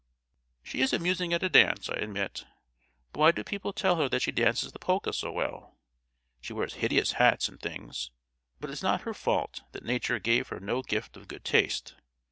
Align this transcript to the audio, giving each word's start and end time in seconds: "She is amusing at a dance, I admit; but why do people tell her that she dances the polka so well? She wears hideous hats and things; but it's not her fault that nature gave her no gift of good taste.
"She 0.63 0.81
is 0.81 0.93
amusing 0.93 1.31
at 1.31 1.43
a 1.43 1.47
dance, 1.49 1.87
I 1.87 1.93
admit; 1.97 2.43
but 3.13 3.19
why 3.19 3.31
do 3.31 3.43
people 3.43 3.71
tell 3.71 3.97
her 3.97 4.09
that 4.09 4.23
she 4.23 4.31
dances 4.31 4.71
the 4.71 4.79
polka 4.79 5.11
so 5.11 5.31
well? 5.31 5.77
She 6.41 6.53
wears 6.53 6.73
hideous 6.81 7.11
hats 7.11 7.47
and 7.47 7.59
things; 7.61 8.09
but 8.59 8.71
it's 8.71 8.81
not 8.81 9.01
her 9.01 9.13
fault 9.13 9.61
that 9.73 9.85
nature 9.85 10.17
gave 10.17 10.47
her 10.47 10.59
no 10.59 10.81
gift 10.81 11.15
of 11.17 11.27
good 11.27 11.45
taste. 11.45 11.93